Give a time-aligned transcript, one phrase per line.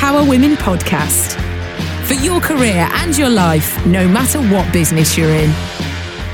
[0.00, 1.36] Power Women podcast.
[2.06, 5.50] For your career and your life, no matter what business you're in.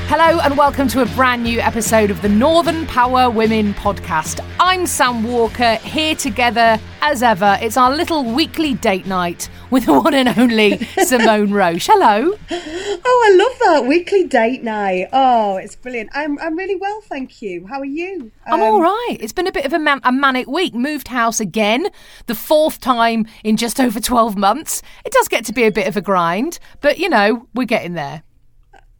[0.07, 4.39] Hello and welcome to a brand new episode of the Northern Power Women podcast.
[4.57, 7.57] I'm Sam Walker, here together as ever.
[7.59, 11.87] It's our little weekly date night with the one and only Simone Roche.
[11.91, 12.33] Hello.
[12.49, 15.07] Oh, I love that weekly date night.
[15.13, 16.09] Oh, it's brilliant.
[16.13, 17.67] I'm I'm really well, thank you.
[17.67, 18.31] How are you?
[18.45, 19.17] I'm Um, all right.
[19.19, 20.73] It's been a bit of a, man- a manic week.
[20.73, 21.87] Moved house again,
[22.27, 24.81] the fourth time in just over 12 months.
[25.05, 27.93] It does get to be a bit of a grind, but you know, we're getting
[27.93, 28.23] there.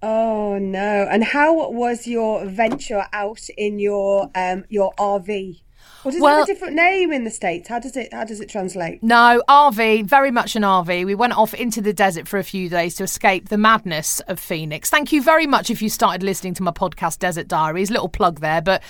[0.01, 1.07] Oh no!
[1.09, 5.61] And how was your venture out in your um your RV?
[6.07, 7.67] Or does it Well- have a different name in the states?
[7.67, 9.03] How does it how does it translate?
[9.03, 11.03] No, RV, very much an RV.
[11.05, 14.39] We went off into the desert for a few days to escape the madness of
[14.39, 14.89] Phoenix.
[14.89, 17.91] Thank you very much if you started listening to my podcast, Desert Diaries.
[17.91, 18.81] Little plug there, but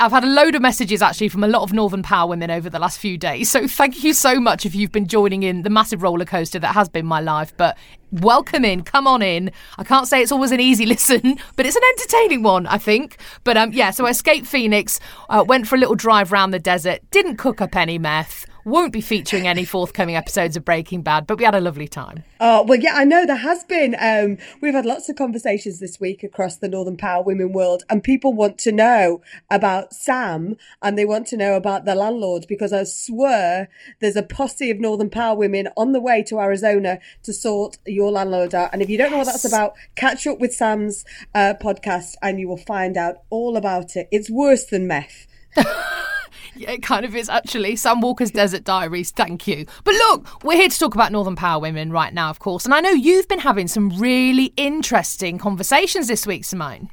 [0.00, 2.68] I've had a load of messages actually from a lot of Northern Power women over
[2.68, 3.48] the last few days.
[3.48, 6.74] So thank you so much if you've been joining in the massive roller coaster that
[6.74, 7.52] has been my life.
[7.56, 7.78] But
[8.10, 9.50] welcome in, come on in.
[9.78, 13.18] I can't say it's always an easy listen, but it's an entertaining one, I think.
[13.44, 16.58] But um, yeah, so I escaped Phoenix, uh, went for a little drive around the
[16.58, 18.46] desert, didn't cook up any meth.
[18.66, 22.24] Won't be featuring any forthcoming episodes of Breaking Bad, but we had a lovely time.
[22.40, 23.94] Oh well, yeah, I know there has been.
[23.96, 28.02] Um, we've had lots of conversations this week across the Northern Power Women world, and
[28.02, 32.72] people want to know about Sam and they want to know about the landlord because
[32.72, 33.68] I swear
[34.00, 38.10] there's a posse of Northern Power women on the way to Arizona to sort your
[38.10, 38.70] landlord out.
[38.72, 41.04] And if you don't know what that's about, catch up with Sam's
[41.36, 44.08] uh, podcast and you will find out all about it.
[44.10, 45.28] It's worse than meth.
[46.56, 47.76] Yeah, it kind of is actually.
[47.76, 49.66] Sam Walker's Desert Diaries, thank you.
[49.84, 52.64] But look, we're here to talk about Northern Power Women right now, of course.
[52.64, 56.88] And I know you've been having some really interesting conversations this week, Simone.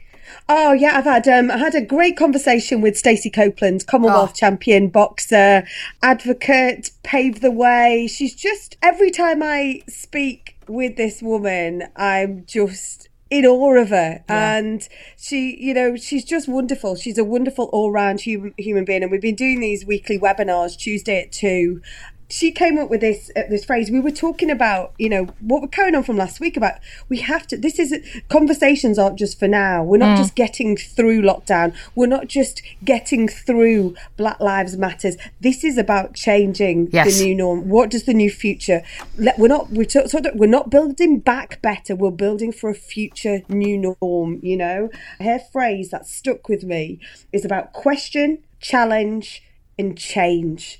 [0.50, 4.38] Oh yeah, I've had um, I had a great conversation with Stacey Copeland, Commonwealth Oh.
[4.38, 5.64] champion boxer,
[6.02, 8.08] advocate, paved the way.
[8.08, 14.24] She's just every time I speak with this woman, I'm just in awe of her,
[14.28, 16.96] and she, you know, she's just wonderful.
[16.96, 21.22] She's a wonderful all-round human human being, and we've been doing these weekly webinars Tuesday
[21.24, 21.82] at two
[22.30, 23.92] she came up with this uh, this phrase.
[23.92, 26.76] We were talking about, you know, what we're carrying on from last week about
[27.10, 27.58] we have to.
[27.58, 27.94] This is
[28.30, 29.84] conversations aren't just for now.
[29.84, 31.76] We're not just getting through lockdown.
[31.96, 35.16] We're not just getting through Black Lives Matters.
[35.42, 37.20] This is about changing Yes.
[37.20, 37.70] the new norm.
[37.70, 38.82] What does the new future?
[39.18, 40.02] Let, we're not we're t-
[40.34, 41.96] we're not building back better.
[41.96, 44.40] We're building for a future new norm.
[44.42, 44.90] You know,
[45.20, 47.00] her phrase that stuck with me
[47.32, 49.44] is about question, challenge,
[49.78, 50.80] and change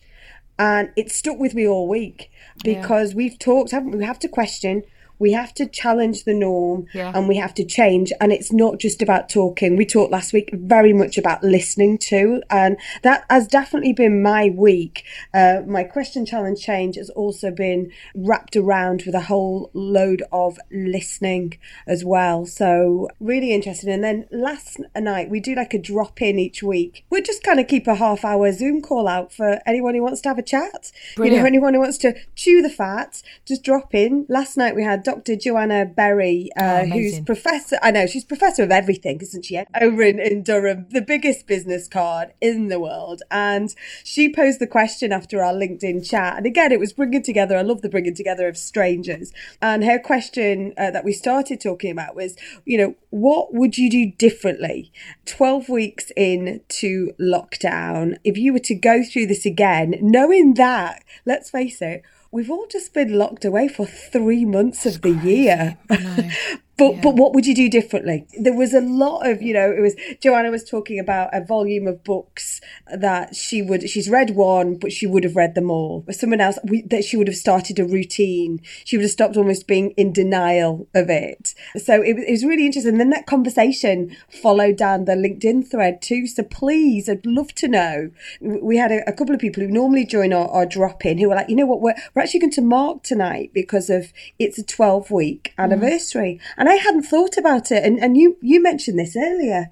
[0.60, 2.30] and it stuck with me all week
[2.64, 3.98] because we've talked haven't we?
[4.00, 4.84] We have to question
[5.20, 7.12] we have to challenge the norm Yeah.
[7.16, 9.76] and we have to change and it's not just about talking.
[9.76, 14.50] We talked last week very much about listening too and that has definitely been my
[14.50, 15.04] week.
[15.34, 20.60] Uh, my question challenge change has also been wrapped around with a whole load of
[20.72, 21.58] listening
[21.88, 22.46] as well.
[22.46, 23.90] So really interesting.
[23.92, 27.06] And then last night we do like a drop in each week.
[27.10, 30.22] We just kind of keep a half hour zoom call out for anyone who wants
[30.22, 30.92] to have a chat.
[31.18, 34.26] You know anyone who wants to chew the fat just drop in.
[34.30, 38.64] Last night we had dr joanna berry uh, Oh, who's professor i know she's professor
[38.64, 39.64] of everything isn't she?
[39.80, 43.22] Over in, in durham the biggest business card in the world.
[43.32, 46.38] And she posed the question after our linkedin chat.
[46.38, 49.32] And again it was bringing together i love the bringing together of strangers.
[49.62, 52.36] And her question uh, that we started talking about was
[52.66, 54.92] you know what would you do differently
[55.26, 61.50] 12 weeks into lockdown if you were to go through this again knowing that let's
[61.50, 62.04] face it
[62.34, 65.78] we've all just been locked away for three months of the year
[66.78, 68.26] But but what would you do differently?
[68.40, 71.88] There was a lot of you know it was Joanna was talking about a volume
[71.88, 72.62] of books
[72.92, 76.04] that she would she's read one but she would have read them all.
[76.12, 78.60] Someone else we, that she would have started a routine.
[78.86, 81.54] She would have stopped almost being in denial of it.
[81.78, 82.94] So it, was- it was really interesting.
[82.94, 86.26] And then that conversation followed down the LinkedIn thread too.
[86.28, 88.12] So please, I'd love to know.
[88.42, 91.30] We had a, a couple of people who normally join our, our drop in who
[91.30, 94.58] were like, you know what, we're, we're actually going to mark tonight because of it's
[94.58, 95.64] a 12 week mm.
[95.64, 96.40] anniversary.
[96.64, 97.84] And I hadn't thought about it.
[97.84, 99.70] And, and you, you mentioned this earlier.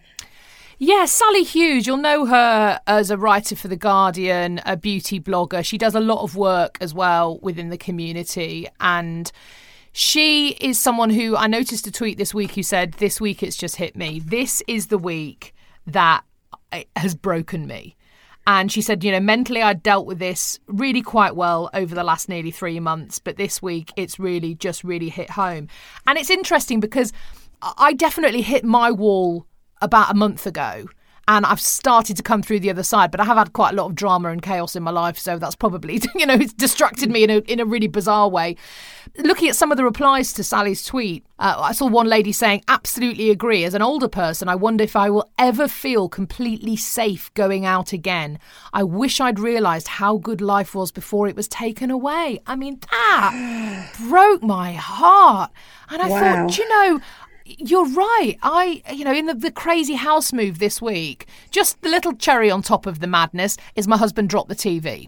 [0.77, 5.63] Yeah, Sali Hughes, you'll know her as a writer for The Guardian, a beauty blogger.
[5.63, 8.67] She does a lot of work as well within the community.
[8.81, 9.31] And
[9.93, 13.55] she is someone who I noticed a tweet this week who said, This week it's
[13.55, 14.19] just hit me.
[14.19, 15.55] This is the week
[15.87, 16.25] that
[16.97, 17.95] has broken me.
[18.47, 22.03] And she said, you know, mentally I'd dealt with this really quite well over the
[22.03, 25.67] last nearly three months, but this week it's really just really hit home.
[26.07, 27.13] And it's interesting because
[27.61, 29.45] I definitely hit my wall
[29.81, 30.87] about a month ago.
[31.33, 33.75] And I've started to come through the other side, but I have had quite a
[33.77, 37.09] lot of drama and chaos in my life, so that's probably, you know, it's distracted
[37.09, 38.57] me in a in a really bizarre way.
[39.17, 42.63] Looking at some of the replies to Sali's tweet, uh, I saw one lady saying,
[42.67, 47.33] "Absolutely agree." As an older person, I wonder if I will ever feel completely safe
[47.33, 48.37] going out again.
[48.73, 52.39] I wish I'd realised how good life was before it was taken away.
[52.45, 55.51] I mean, that broke my heart,
[55.89, 56.19] and I Wow.
[56.19, 56.99] thought, "Do you know.
[57.57, 58.37] You're right.
[58.41, 62.51] I, you know, in the, the crazy house move this week, just the little cherry
[62.51, 65.07] on top of the madness is my husband dropped the TV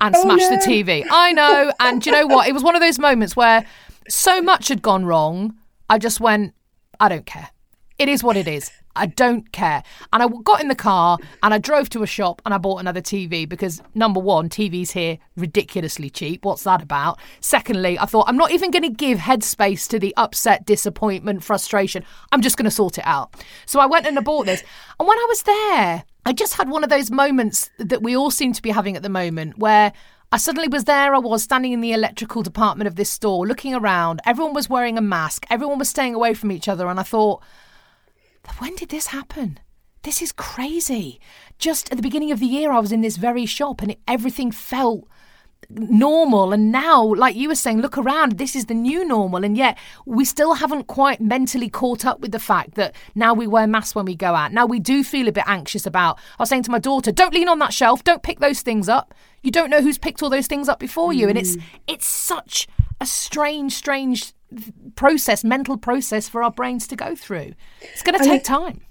[0.00, 0.56] and oh, smashed no.
[0.56, 1.04] the TV.
[1.10, 1.72] I know.
[1.80, 2.48] And you know what?
[2.48, 3.64] It was one of those moments where
[4.08, 5.54] so much had gone wrong.
[5.90, 6.54] I just went,
[7.00, 7.50] I don't care.
[7.98, 8.70] It is what it is.
[8.98, 9.82] I don't care.
[10.12, 12.80] And I got in the car and I drove to a shop and I bought
[12.80, 16.44] another TV because number one, TVs here ridiculously cheap.
[16.44, 17.18] What's that about?
[17.40, 22.04] Secondly, I thought I'm not even going to give headspace to the upset, disappointment, frustration.
[22.32, 23.34] I'm just going to sort it out.
[23.66, 24.62] So I went and I bought this.
[24.98, 28.30] And when I was there, I just had one of those moments that we all
[28.30, 29.92] seem to be having at the moment where
[30.30, 31.14] I suddenly was there.
[31.14, 34.20] I was standing in the electrical department of this store, looking around.
[34.26, 35.46] Everyone was wearing a mask.
[35.48, 36.88] Everyone was staying away from each other.
[36.88, 37.42] And I thought,
[38.58, 39.58] when did this happen?
[40.02, 41.20] This is crazy.
[41.58, 44.00] Just at the beginning of the year, I was in this very shop and it,
[44.06, 45.06] everything felt
[45.68, 46.52] normal.
[46.52, 49.44] And now, like you were saying, look around, this is the new normal.
[49.44, 53.46] And yet, we still haven't quite mentally caught up with the fact that now we
[53.46, 54.52] wear masks when we go out.
[54.52, 56.18] Now we do feel a bit anxious about.
[56.38, 58.88] I was saying to my daughter, don't lean on that shelf, don't pick those things
[58.88, 59.14] up.
[59.42, 61.28] You don't know who's picked all those things up before you.
[61.28, 61.62] And it's mm.
[61.86, 62.66] it's such
[63.00, 64.32] a strange, strange
[64.96, 67.54] process, mental process for our brains to go through.
[67.80, 68.82] It's going to take it- time.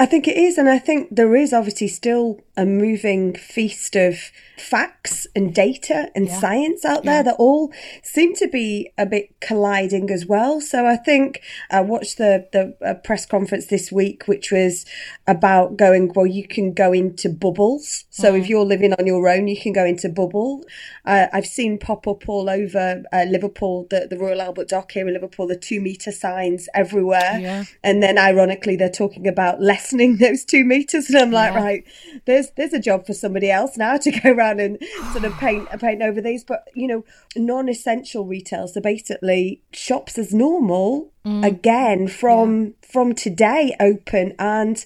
[0.00, 4.32] I think it is, and I think there is obviously still a moving feast of
[4.56, 10.10] facts and data and science out there that all seem to be a bit colliding
[10.10, 10.60] as well.
[10.60, 14.86] So I think I watched the the uh, press conference this week, which was
[15.26, 16.12] about going.
[16.14, 18.04] Well, you can go into bubbles.
[18.10, 20.64] So if you're living on your own, you can go into bubble.
[21.04, 25.06] Uh, I've seen pop up all over uh, Liverpool, the the Royal Albert Dock here
[25.06, 27.38] in Liverpool, the two meter signs everywhere.
[27.38, 27.64] Yeah.
[27.82, 29.60] And then ironically, they're talking about
[29.90, 31.08] lessening those two meters.
[31.10, 31.62] And I'm like, Yeah.
[31.62, 31.84] right,
[32.26, 34.78] there's there's a job for somebody else now to go around and
[35.12, 36.44] sort of paint paint over these.
[36.44, 37.04] But you know,
[37.36, 44.34] non-essential retail, so basically shops as normal again from from today open.
[44.38, 44.84] And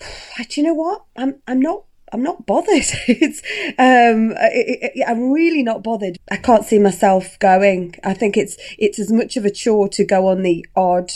[0.48, 1.04] do you know what?
[1.16, 1.84] I'm I'm not.
[2.12, 2.84] I'm not bothered.
[3.08, 3.42] It's
[3.78, 6.16] um, I, I, I'm really not bothered.
[6.30, 7.96] I can't see myself going.
[8.04, 11.10] I think it's it's as much of a chore to go on the odd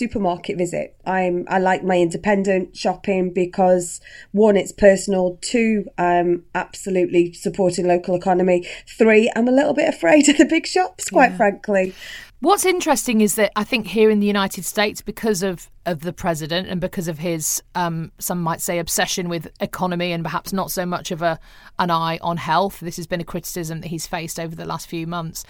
[0.00, 0.96] supermarket visit.
[1.04, 4.00] I'm I like my independent shopping because
[4.32, 5.38] one, it's personal.
[5.42, 8.66] Two, I'm absolutely supporting local economy.
[8.88, 11.94] Three, I'm a little bit afraid of the big shops, quite frankly.
[12.42, 16.12] What's interesting is that I think here in the United States, because of, of the
[16.14, 20.70] president and because of his, um, some might say, obsession with economy and perhaps not
[20.70, 21.38] so much of a
[21.78, 24.88] an eye on health, this has been a criticism that he's faced over the last
[24.88, 25.44] few months.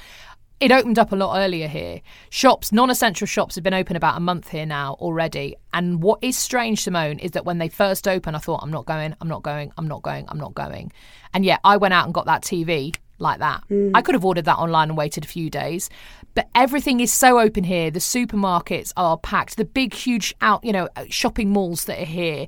[0.60, 2.02] It opened up a lot earlier here.
[2.28, 5.56] Shops, non essential shops, have been open about a month here now already.
[5.72, 8.84] And what is strange, Simone, is that when they first opened, I thought, I'm not
[8.84, 10.92] going, I'm not going, I'm not going, I'm not going.
[11.32, 13.62] And yet I went out and got that TV like that.
[13.70, 13.92] Mm.
[13.94, 15.88] I could have ordered that online and waited a few days.
[16.34, 17.90] But everything is so open here.
[17.90, 19.56] The supermarkets are packed.
[19.56, 22.46] The big, huge out, you know, uh, shopping malls that are here.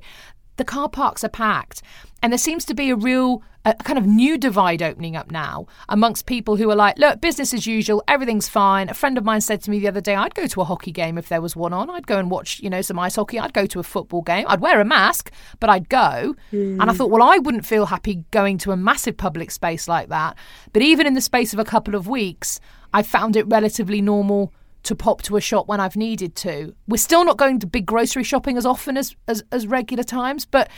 [0.57, 1.81] The car parks are packed.
[2.21, 5.67] And there seems to be a real, a kind of new divide opening up now
[5.89, 8.87] amongst people who are like, look, business as usual, everything's fine.
[8.87, 10.91] A friend of mine said to me the other day, I'd go to a hockey
[10.91, 11.89] game if there was one on.
[11.89, 13.39] I'd go and watch, you know, some ice hockey.
[13.39, 14.45] I'd go to a football game.
[14.47, 16.35] I'd wear a mask, but I'd go.
[16.79, 20.07] And I thought, well, I wouldn't feel happy going to a massive public space like
[20.09, 20.37] that.
[20.71, 22.61] But even in the space of a couple of weeks,
[22.93, 26.75] I found it relatively normal to pop to a shop when I've needed to.
[26.87, 30.45] We're still not going to big grocery shopping as often as, as, as regular times,
[30.45, 30.69] but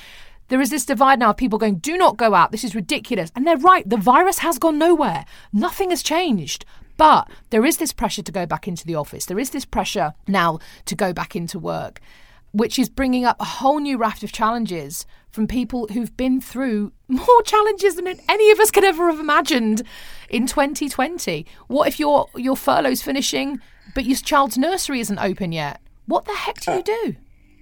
[0.47, 2.51] there is this divide now of people going, do not go out.
[2.51, 3.31] This is ridiculous.
[3.35, 3.87] And they're right.
[3.89, 5.25] The virus has gone nowhere.
[5.51, 6.65] Nothing has changed.
[6.97, 9.25] But there is this pressure to go back into the office.
[9.25, 11.99] There is this pressure now to go back into work.
[12.55, 15.05] which is bringing up a whole new raft of challenges
[15.35, 19.83] from people who've been through more challenges than any of us could ever have imagined
[20.29, 21.45] in 2020.
[21.67, 23.59] What if your your furlough's finishing,
[23.93, 25.81] but your child's nursery isn't open yet?
[26.07, 27.15] What the heck do you uh, do?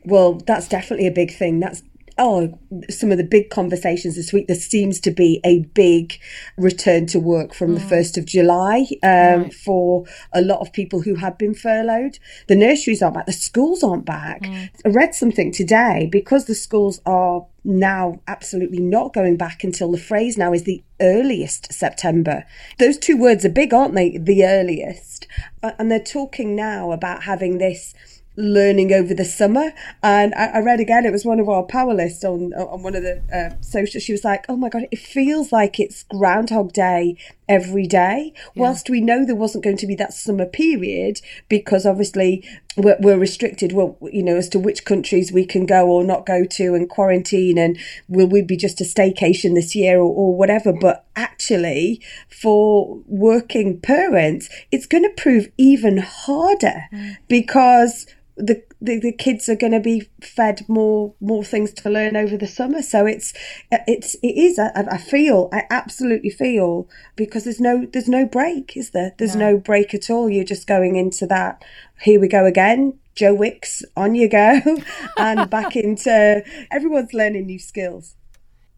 [0.06, 1.60] Well, that's definitely a big thing.
[1.60, 1.82] That's
[2.18, 4.48] oh, some of the big conversations this week.
[4.48, 6.20] There seems to be a big
[6.58, 11.16] return to work from the first of July um, for a lot of people who
[11.16, 12.20] had been furloughed.
[12.48, 13.26] The nurseries aren't back.
[13.26, 14.42] The schools aren't back.
[14.44, 19.98] I read something today because the schools are now absolutely not going back until the
[19.98, 22.46] phrase now is the earliest September.
[22.80, 24.18] Those two words are big, aren't they?
[24.18, 25.28] The earliest.
[25.62, 27.94] And they're talking now about having this
[28.36, 29.74] learning over the summer.
[30.02, 32.96] And I, I read again, it was one of our power lists on on one
[32.96, 34.00] of the uh, social.
[34.00, 37.16] She was like, "Oh my god, it feels like it's Groundhog Day
[37.48, 42.44] every day." Whilst we know there wasn't going to be that summer period because obviously
[42.76, 43.72] we're, we're restricted.
[43.72, 46.90] Well, you know, as to which countries we can go or not go to, and
[46.90, 47.78] quarantine, and
[48.08, 50.74] will we be just a staycation this year or, or whatever?
[50.74, 57.18] But actually, for working parents, it's going to prove even harder mm.
[57.28, 62.16] because the, the the kids are going to be fed more more things to learn
[62.16, 63.32] over the summer so it's
[63.72, 68.76] it's it is I, I feel I absolutely feel because there's no there's no break
[68.76, 71.64] is there there's no, break at all you're just going into that
[72.04, 74.60] here we go again Joe Wicks on you go
[75.18, 78.16] and back into everyone's learning new skills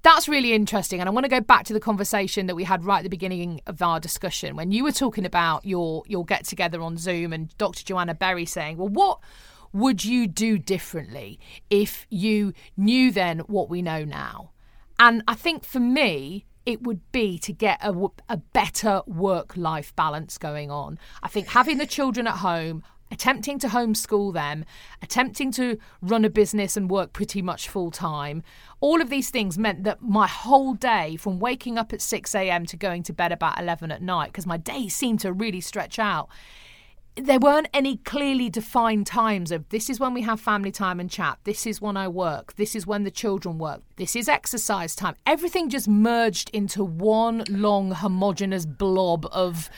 [0.06, 1.00] That's really interesting.
[1.00, 3.10] And I want to go back to the conversation that we had right at the
[3.10, 7.34] beginning of our discussion when you were talking about your, your get together on Zoom
[7.34, 7.84] and Dr.
[7.84, 9.20] Joanna Berry saying, well, what
[9.74, 11.40] would you do differently
[11.72, 14.52] if you knew then what we know now?
[15.00, 17.94] And I think for me, it would be to get a,
[18.30, 21.00] a better work life balance going on.
[21.24, 24.66] I think having the children at home, attempting to homeschool them,
[25.02, 28.44] attempting to run a business and work pretty much full time,
[28.82, 32.66] all of these things meant that my whole day, from waking up at 6 a.m.
[32.66, 36.00] to going to bed about 11 at night, because my day seemed to really stretch
[36.00, 36.30] out,
[37.18, 41.10] there weren't any clearly defined times of this is when we have family time and
[41.10, 44.96] chat, this is when I work, this is when the children work, this is exercise
[44.96, 45.16] time.
[45.26, 49.70] Everything just merged into one long homogenous blob of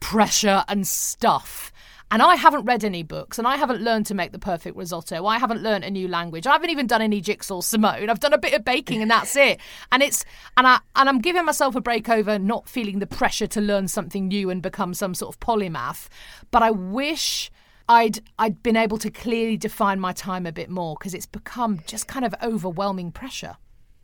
[0.00, 1.72] pressure and stuff.
[2.12, 5.24] And I haven't read any books and I haven't learned to make the perfect risotto.
[5.24, 6.46] I haven't learned a new language.
[6.46, 8.10] I haven't even done any jigsaw Simone.
[8.10, 9.58] I've done a bit of baking and that's it.
[9.90, 10.22] And it's
[10.58, 13.88] and I and I'm giving myself a break over not feeling the pressure to learn
[13.88, 16.08] something new and become some sort of polymath.
[16.50, 17.50] But I wish
[17.88, 21.80] I'd I'd been able to clearly define my time a bit more because it's become
[21.86, 23.56] just kind of overwhelming pressure.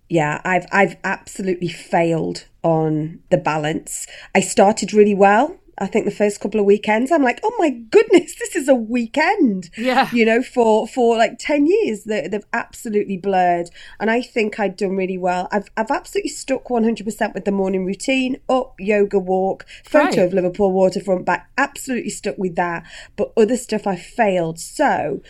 [0.08, 4.06] yeah, I've I've absolutely failed on the balance.
[4.34, 5.58] I started really well.
[5.80, 8.74] I think the first couple of weekends, I'm like, oh my goodness, this is a
[8.74, 9.70] weekend.
[9.76, 10.08] Yeah.
[10.12, 13.70] You know, for for like ten years, they, they've absolutely blurred,
[14.00, 15.48] and I think I'd done really well.
[15.52, 20.18] I've I've absolutely stuck 100 percent with the morning routine, up, yoga, walk, photo Right.
[20.18, 21.50] of Liverpool waterfront back.
[21.56, 22.84] Absolutely stuck with that,
[23.16, 24.58] but other stuff I failed.
[24.58, 25.20] So.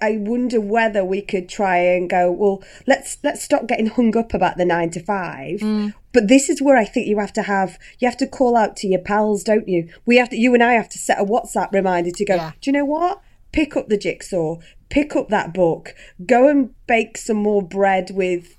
[0.00, 2.30] I- wonder whether we could try and go.
[2.30, 5.60] Well, let's let's stop getting hung up about the nine to five.
[5.60, 5.94] Mm.
[6.12, 8.76] But this is where I think you have to have you have to call out
[8.78, 9.88] to your pals, don't you?
[10.06, 10.36] We have to.
[10.36, 12.36] You and I have to set a WhatsApp reminder to go.
[12.36, 12.52] Yeah.
[12.60, 13.20] Do you know what?
[13.52, 14.56] Pick up the jigsaw.
[14.88, 15.94] Pick up that book.
[16.24, 18.56] Go and bake some more bread with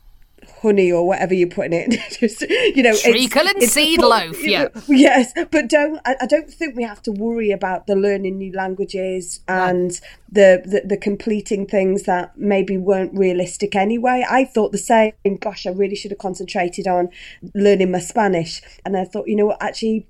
[0.66, 1.92] honey or whatever you're putting it.
[2.20, 4.68] Just you know, it's- and it's- seed loaf, yeah.
[4.88, 6.00] Yes, but don't.
[6.06, 9.92] I, I don't think we have to worry about the learning new languages and
[10.32, 14.26] the, the the completing things that maybe weren't realistic anyway.
[14.30, 15.14] I thought the same.
[15.40, 17.10] Gosh, I really should have concentrated on
[17.54, 20.08] learning my Spanish, and I thought, you know what, actually.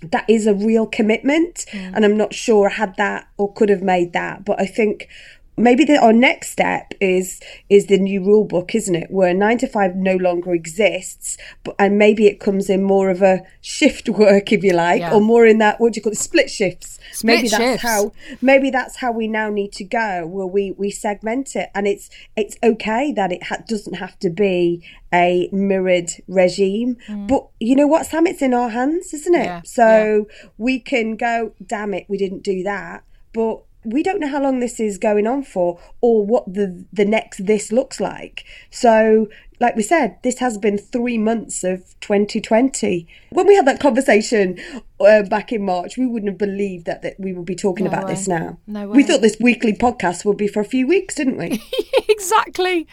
[0.00, 1.92] That is a real commitment, mm.
[1.92, 4.44] and I'm not sure I had that or could have made that.
[4.44, 5.08] But I think
[5.58, 9.10] maybe the, our next step is is the new rule book, isn't it?
[9.10, 13.22] Where nine to five no longer exists, but and maybe it comes in more of
[13.22, 15.12] a shift work, if you like, Yeah.
[15.14, 16.98] or more in that what do you call it, split shifts.
[17.12, 17.82] Split maybe that's shifts.
[17.82, 21.86] how maybe that's how we now need to go, where we we segment it, and
[21.86, 26.96] it's it's okay that it ha- doesn't have to be a mirrored regime,
[27.28, 29.38] but you know what, Sam, it's in our hands, isn't it?
[29.38, 29.44] Mm.
[29.44, 30.26] Yeah, So
[30.58, 34.60] we can go, damn it, we didn't do that, but we don't know how long
[34.60, 39.28] this is going on for or what the the next this looks like so
[39.60, 43.06] like we said, this has been three months of 2020.
[43.30, 44.58] When we had that conversation
[45.00, 47.90] uh, back in March, we wouldn't have believed that, that we would be talking No
[47.90, 48.14] about way.
[48.14, 48.58] this now.
[48.66, 51.62] No We thought this weekly podcast would be for a few weeks, didn't we?
[52.08, 52.86] exactly.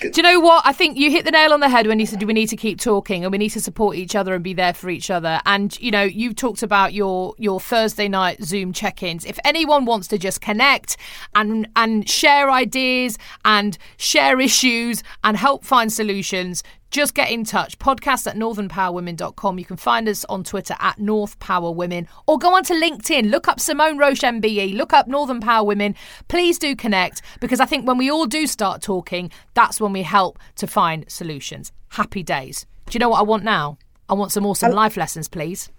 [0.00, 0.66] Do you know what?
[0.66, 2.56] I think you hit the nail on the head when you said we need to
[2.56, 5.40] keep talking and we need to support each other and be there for each other.
[5.46, 9.24] And you know, you talked about your your Thursday night Zoom check-ins.
[9.24, 10.96] If anyone wants to just connect
[11.36, 17.78] and and share ideas and share issues and help find solutions, just get in touch.
[17.78, 19.58] Podcast at northernpowerwomen.com.
[19.58, 23.30] You can find us on Twitter at North Power Women or go onto LinkedIn.
[23.30, 24.76] Look up Simone Roche MBE.
[24.76, 25.96] Look up Northern Power Women.
[26.28, 30.02] Please do connect because I think when we all do start talking, that's when we
[30.02, 31.72] help to find solutions.
[31.88, 32.66] Happy days.
[32.86, 33.78] Do you know what I want now?
[34.08, 35.70] I want some awesome life lessons, please.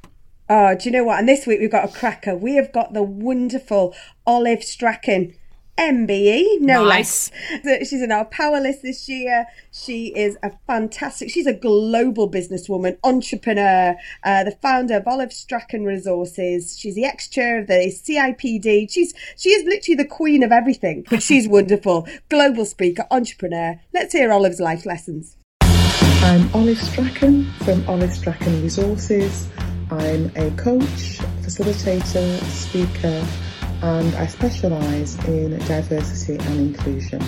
[0.50, 1.20] Oh, do you know what?
[1.20, 2.36] And this week we've got a cracker.
[2.36, 5.36] We have got the wonderful Olive Strachan.
[5.78, 7.32] MBE, no Nice.
[7.66, 7.90] less.
[7.90, 9.48] She's in our power list this year.
[9.72, 15.84] She is a fantastic, she's a global businesswoman, entrepreneur, uh, the founder of Olive Strachan
[15.84, 16.78] Resources.
[16.78, 18.92] She's the ex-chair of the CIPD.
[18.92, 22.08] She's, she is literally the queen of everything, but she's wonderful.
[22.30, 23.80] Global speaker, entrepreneur.
[23.94, 25.38] Let's hear Olive's life lessons.
[25.62, 29.50] I'm Olive Strachan from Olive Strachan Resources.
[29.92, 33.26] I'm a coach, facilitator, speaker,
[33.84, 37.22] and I specialise in diversity and inclusion.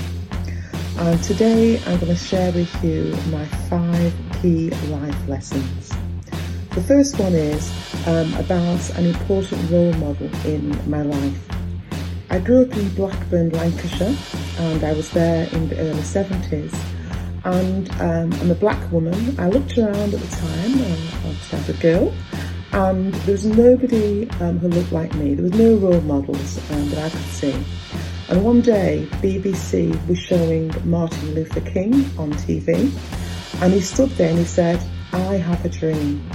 [0.97, 5.91] And today I'm going to share with you my five key life lessons.
[6.69, 7.69] The first one is
[8.07, 11.45] um, about an important role model in my life.
[12.29, 14.15] I grew up in Blackburn, Lancashire,
[14.59, 16.73] and I was there in the early 70s.
[17.43, 19.37] And um, I'm a black woman.
[19.37, 22.13] I looked around at the time, uh, I was a girl,
[22.75, 25.33] and there was nobody um, who looked like me.
[25.33, 27.65] There was no role models um, that I could see.
[28.27, 32.91] And one day, BBC was showing Martin Luther King on TV,
[33.61, 34.77] and he stood there and he said,
[35.13, 36.29] I have a dream.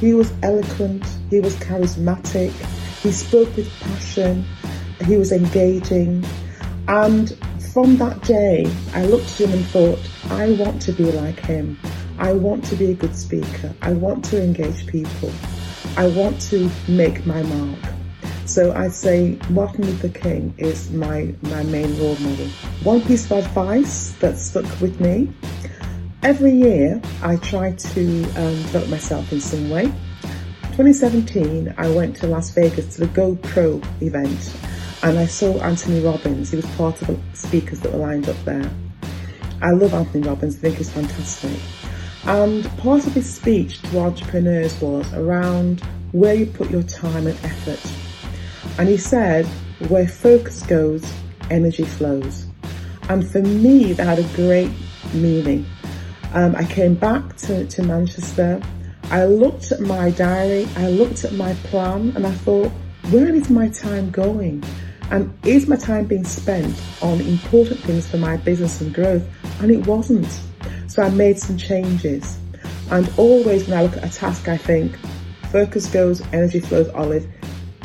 [0.00, 2.50] He was eloquent, he was charismatic,
[3.00, 4.44] he spoke with passion,
[5.04, 6.24] he was engaging.
[6.88, 7.30] And
[7.72, 10.00] from that day, I looked at him and thought,
[10.30, 11.78] I want to be like him.
[12.18, 13.72] I want to be a good speaker.
[13.82, 15.30] I want to engage people.
[15.96, 17.78] I want to make my mark.
[18.44, 22.46] So I'd say Martin Luther King is my, my main role model.
[22.84, 25.32] One piece of advice that stuck with me
[26.22, 29.84] every year I try to um, develop myself in some way.
[30.74, 34.56] 2017, I went to Las Vegas to the GoPro event
[35.02, 36.50] and I saw Anthony Robbins.
[36.50, 38.70] He was part of the speakers that were lined up there.
[39.62, 41.58] I love Anthony Robbins, I think he's fantastic.
[42.26, 45.80] And part of his speech to entrepreneurs was around
[46.12, 47.80] where you put your time and effort.
[48.78, 49.46] And he said,
[49.88, 51.04] where focus goes,
[51.50, 52.46] energy flows.
[53.08, 54.70] And for me, that had a great
[55.14, 55.64] meaning.
[56.34, 58.60] Um, I came back to, to Manchester.
[59.04, 62.72] I looked at my diary, I looked at my plan, and I thought,
[63.10, 64.64] where is my time going?
[65.12, 69.22] And is my time being spent on important things for my business and growth?
[69.60, 70.26] And it wasn't.
[70.88, 72.38] So I made some changes.
[72.90, 74.96] And always when I look at a task, I think,
[75.50, 77.26] focus goes, energy flows, Olive.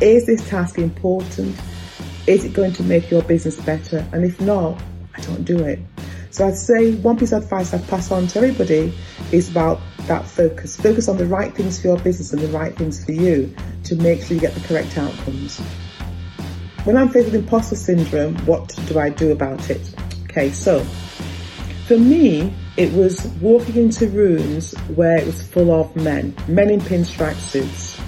[0.01, 1.59] Is this task important?
[2.27, 4.05] Is it going to make your business better?
[4.11, 4.81] And if not,
[5.15, 5.79] I don't do it.
[6.29, 8.93] So I'd say one piece of advice I'd pass on to everybody
[9.31, 10.77] is about that focus.
[10.77, 13.95] Focus on the right things for your business and the right things for you to
[13.97, 15.59] make sure you get the correct outcomes.
[16.85, 19.81] When I'm faced with imposter syndrome, what do I do about it?
[20.23, 20.85] Okay, so
[21.91, 26.79] for me, it was walking into rooms where it was full of men, men in
[26.79, 27.99] pinstripe suits.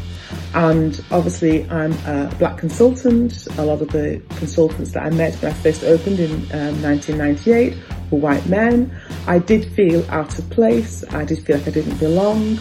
[0.54, 3.46] And obviously, I'm a black consultant.
[3.58, 7.76] A lot of the consultants that I met when I first opened in um, 1998
[8.10, 8.98] were white men.
[9.28, 11.04] I did feel out of place.
[11.10, 12.60] I did feel like I didn't belong.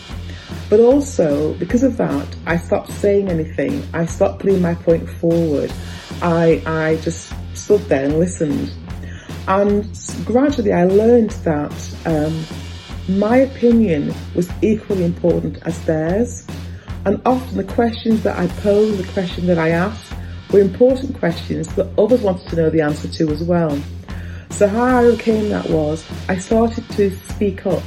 [0.68, 3.86] But also, because of that, I stopped saying anything.
[3.94, 5.72] I stopped putting my point forward.
[6.20, 8.72] I, I just stood there and listened.
[9.48, 9.86] And
[10.24, 12.44] gradually I learned that um,
[13.18, 16.46] my opinion was equally important as theirs.
[17.04, 20.12] And often the questions that I posed, the questions that I asked,
[20.52, 23.76] were important questions that others wanted to know the answer to as well.
[24.50, 27.82] So how I overcame that was I started to speak up,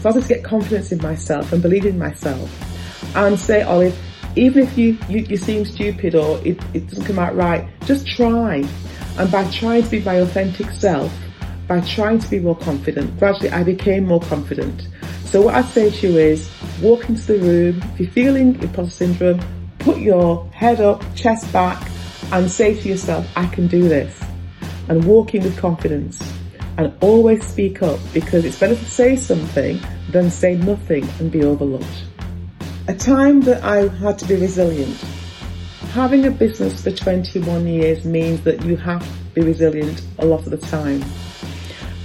[0.00, 2.50] started to get confidence in myself and believe in myself,
[3.14, 3.96] and say, Olive,
[4.34, 8.06] even if you, you, you seem stupid or it, it doesn't come out right, just
[8.06, 8.66] try.
[9.18, 11.12] And by trying to be my authentic self,
[11.68, 14.88] by trying to be more confident, gradually I became more confident.
[15.24, 16.50] So what I'd say to you is
[16.82, 19.40] walk into the room, if you're feeling imposter syndrome,
[19.78, 21.90] put your head up, chest back,
[22.32, 24.20] and say to yourself, I can do this.
[24.88, 26.18] And walk in with confidence.
[26.76, 31.44] and always speak up because it's better to say something than say nothing and be
[31.44, 32.04] overlooked.
[32.88, 35.04] A time that I had to be resilient.
[35.94, 40.40] Having a business for 21 years means that you have to be resilient a lot
[40.40, 41.00] of the time.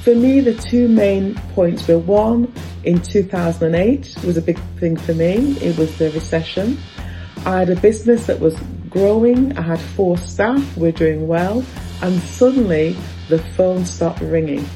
[0.04, 5.15] For me, the two main points were one, in 2008 was a big thing for
[5.15, 5.58] me.
[5.60, 6.78] It was the recession.
[7.47, 8.56] I had a business that was
[8.91, 9.58] growing.
[9.58, 10.78] I had four staff.
[10.78, 11.65] We're doing well.
[12.04, 12.95] And suddenly
[13.28, 14.69] the phone stopped ringing.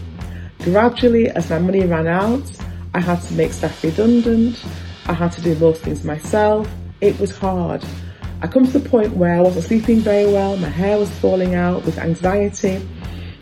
[0.62, 2.49] Gradually, as my money ran out,
[2.95, 4.65] I had to make staff redundant.
[5.06, 6.67] I had to do most things myself.
[6.99, 7.86] It was hard.
[8.43, 10.58] I come to the point where I wasn't sleeping very well.
[10.58, 12.86] My hair was falling out with anxiety.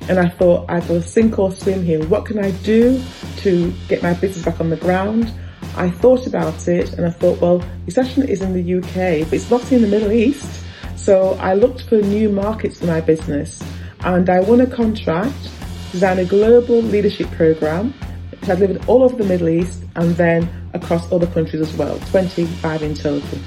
[0.08, 2.06] And I thought, got to sink or swim here.
[2.06, 3.02] What can I do
[3.38, 5.34] to get my business back on the ground?
[5.76, 9.50] I thought about it and I thought, well, recession is in the UK, but it's
[9.50, 10.64] not in the Middle East.
[10.98, 13.64] So I looked for new markets for my business
[14.02, 17.96] and I won a contract to design a global leadership program
[18.30, 21.98] which I delivered all over the Middle East and then across other countries as well,
[22.12, 23.40] 25 in total.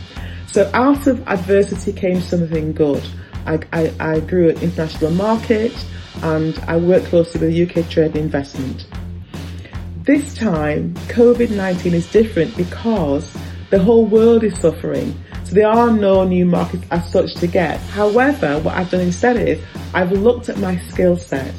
[0.55, 3.05] So out of adversity came something good.
[3.45, 5.73] I, I, I grew an international market
[6.23, 8.87] and I worked closely with UK Trade and Investment.
[10.05, 13.37] This time, COVID-19 is different because
[13.71, 15.21] the whole world is suffering.
[15.43, 17.81] So there are no new markets as such to get.
[17.81, 19.61] However, what I've done instead is
[19.93, 21.53] I've looked at my skill set.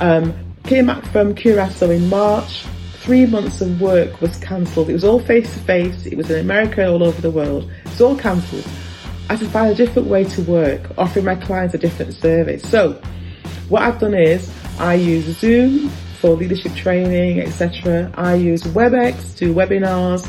[0.00, 0.32] Um,
[0.62, 2.64] came back from Curacao in March.
[3.04, 4.88] Three months of work was cancelled.
[4.88, 6.06] It was all face to face.
[6.06, 7.70] It was in America and all over the world.
[7.84, 8.66] It's all cancelled.
[9.28, 12.66] I had to find a different way to work, offering my clients a different service.
[12.66, 12.92] So
[13.68, 18.10] what I've done is I use Zoom for leadership training, etc.
[18.14, 20.26] I use WebEx to webinars,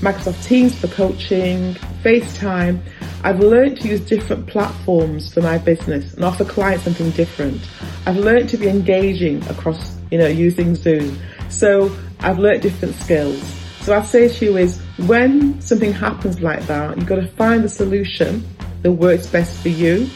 [0.00, 2.82] Microsoft Teams for coaching, FaceTime.
[3.24, 7.66] I've learned to use different platforms for my business and offer clients something different.
[8.04, 11.18] I've learned to be engaging across, you know, using Zoom.
[11.48, 13.42] So I've learned different skills.
[13.80, 17.64] So I say to you is when something happens like that, you've got to find
[17.64, 18.44] the solution
[18.82, 20.08] that works best for you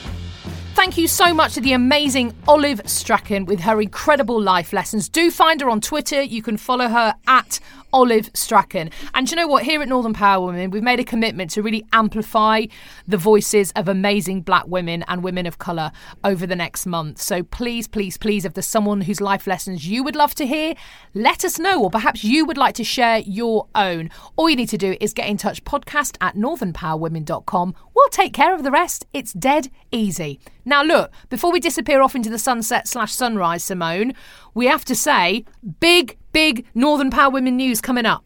[0.75, 5.09] Thank you so much to the amazing Olive Strachan with her incredible life lessons.
[5.09, 6.21] Do find her on Twitter.
[6.21, 7.61] You can follow her at
[7.95, 8.91] Olive Strachan.
[9.15, 9.63] And you know what?
[9.63, 12.67] Here at Northern Power Women, we've made a commitment to really amplify
[13.07, 15.93] the voices of amazing black women and women of colour
[16.25, 17.23] over the next month.
[17.23, 20.75] So please, please, please, if there's someone whose life lessons you would love to hear,
[21.15, 21.85] let us know.
[21.85, 24.11] Or perhaps you would like to share your own.
[24.35, 27.75] All you need to do is get in touch podcast at northernpowerwomen.com.
[27.95, 29.07] We'll take care of the rest.
[29.13, 30.41] It's dead easy.
[30.65, 34.15] Now, look, before we disappear off into the sunset slash sunrise, Simone,
[34.53, 35.45] we have to say
[35.79, 38.23] big, big Northern Power Women news coming up.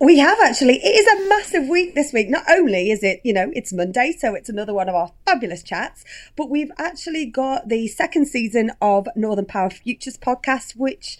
[0.00, 0.80] We have actually.
[0.82, 2.30] It is a massive week this week.
[2.30, 5.62] Not only is it, you know, it's Monday, so it's another one of our fabulous
[5.62, 6.04] chats,
[6.36, 11.18] but we've actually got the second season of Northern Power Futures podcast, which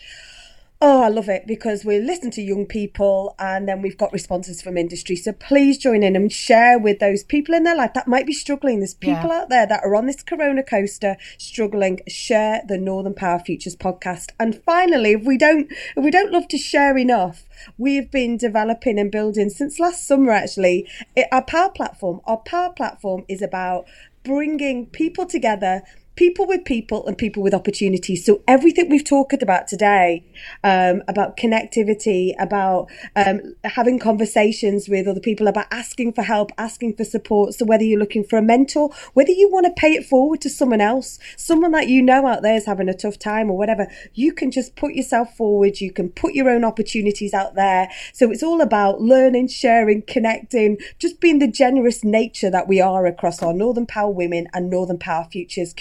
[0.81, 4.63] Oh, I love it because we listen to young people and then we've got responses
[4.63, 5.17] from industry.
[5.17, 8.33] So please join in and share with those people in their life that might be
[8.33, 8.79] struggling.
[8.79, 9.41] There's people Yeah.
[9.41, 11.99] out there that are on this corona coaster struggling.
[12.07, 14.31] Share the Northern Power Futures podcast.
[14.39, 19.01] And finally, if we don't, if we don't love to share enough, we've been developing
[19.01, 20.87] and building since last summer actually
[21.17, 22.21] it, our power platform.
[22.25, 23.87] Our power platform is about
[24.23, 25.83] bringing people together
[26.19, 28.27] people with people and people with opportunities.
[28.27, 30.25] So everything we've talked about today,
[30.65, 36.97] um, about connectivity, about um, having conversations with other people, about asking for help, asking
[36.97, 37.55] for support.
[37.55, 40.51] So whether you're looking for a mentor, whether you want to pay it forward to
[40.51, 43.87] someone else, someone that you know out there is having a tough time or whatever,
[44.15, 45.81] you can just put yourself forward.
[45.81, 47.91] You can put your own opportunities out there.
[48.13, 53.07] So it's all about learning, sharing, connecting, just being the generous nature that we are
[53.07, 55.73] across our Northern Power Women and Northern Power Futures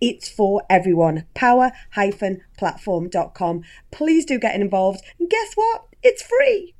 [0.00, 1.24] It's for everyone.
[1.34, 3.62] Power-platform.com.
[3.90, 5.02] Please do get involved.
[5.18, 5.86] And guess what?
[6.02, 6.74] It's free.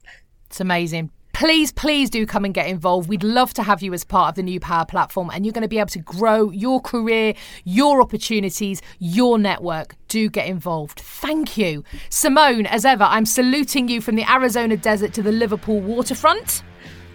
[0.47, 1.11] It's amazing.
[1.33, 3.09] Please, please do come and get involved.
[3.09, 5.63] We'd love to have you as part of the new Power platform, and you're going
[5.63, 7.33] to be able to grow your career,
[7.65, 9.97] your opportunities, your network.
[10.09, 11.01] Do get involved.
[11.01, 11.83] Thank you.
[12.11, 16.63] Simone, as ever, I'm saluting you from the Arizona desert to the Liverpool waterfront.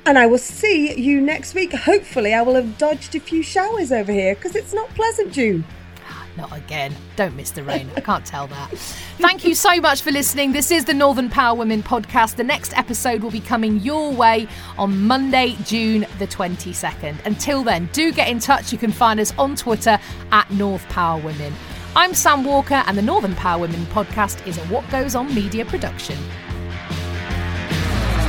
[0.07, 1.73] And I will see you next week.
[1.73, 5.65] Hopefully, I will have dodged a few showers over here because it's not pleasant, June.
[6.07, 6.95] Ah, not again.
[7.15, 7.89] Don't miss the rain.
[7.95, 8.69] I can't tell that.
[9.17, 10.51] Thank you so much for listening.
[10.51, 12.35] This is the Northern Power Women podcast.
[12.35, 17.25] The next episode will be coming your way on Monday, June the 22nd.
[17.25, 18.71] Until then, do get in touch.
[18.71, 19.97] You can find us on Twitter
[20.31, 21.51] at North Power Women.
[21.95, 25.65] I'm Sam Walker, and the Northern Power Women podcast is a What Goes On media
[25.65, 26.17] production.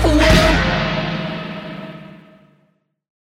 [0.03, 0.66] What